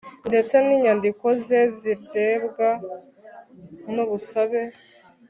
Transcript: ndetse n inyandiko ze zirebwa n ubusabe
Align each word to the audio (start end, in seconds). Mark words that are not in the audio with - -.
ndetse 0.29 0.53
n 0.65 0.67
inyandiko 0.77 1.25
ze 1.45 1.59
zirebwa 1.77 2.69
n 3.93 3.95
ubusabe 4.03 4.61